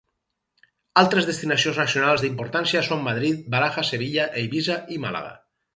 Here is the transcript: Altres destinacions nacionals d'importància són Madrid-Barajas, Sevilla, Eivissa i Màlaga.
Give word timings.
Altres 1.01 1.27
destinacions 1.31 1.81
nacionals 1.83 2.25
d'importància 2.25 2.83
són 2.91 3.07
Madrid-Barajas, 3.11 3.95
Sevilla, 3.95 4.31
Eivissa 4.45 4.85
i 4.97 5.03
Màlaga. 5.07 5.37